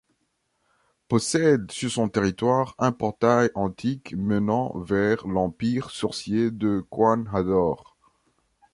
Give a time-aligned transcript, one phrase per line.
[1.09, 7.95] Possède sur son territoire un portail antique menant vers l'empire sorcier de Kuan Hador.